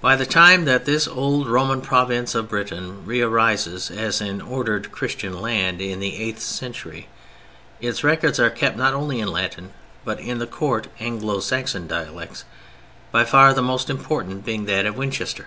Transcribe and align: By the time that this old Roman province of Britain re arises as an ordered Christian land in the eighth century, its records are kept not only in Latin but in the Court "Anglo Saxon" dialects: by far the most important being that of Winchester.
By 0.00 0.16
the 0.16 0.26
time 0.26 0.64
that 0.64 0.84
this 0.84 1.06
old 1.06 1.46
Roman 1.46 1.80
province 1.80 2.34
of 2.34 2.48
Britain 2.48 3.06
re 3.06 3.20
arises 3.22 3.92
as 3.92 4.20
an 4.20 4.40
ordered 4.40 4.90
Christian 4.90 5.40
land 5.40 5.80
in 5.80 6.00
the 6.00 6.16
eighth 6.16 6.40
century, 6.40 7.06
its 7.80 8.02
records 8.02 8.40
are 8.40 8.50
kept 8.50 8.76
not 8.76 8.94
only 8.94 9.20
in 9.20 9.30
Latin 9.30 9.72
but 10.04 10.18
in 10.18 10.40
the 10.40 10.48
Court 10.48 10.88
"Anglo 10.98 11.38
Saxon" 11.38 11.86
dialects: 11.86 12.42
by 13.12 13.24
far 13.24 13.54
the 13.54 13.62
most 13.62 13.88
important 13.88 14.44
being 14.44 14.64
that 14.64 14.84
of 14.84 14.96
Winchester. 14.96 15.46